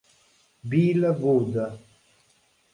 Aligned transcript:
Bill 0.67 1.13
Wood 1.21 1.53